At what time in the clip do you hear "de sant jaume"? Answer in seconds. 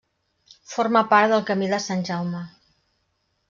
1.75-2.45